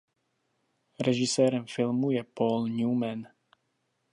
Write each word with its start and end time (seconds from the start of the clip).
Režisérem 0.99 1.65
filmu 1.67 2.11
je 2.11 2.23
Paul 2.23 2.69
Newman. 2.69 3.27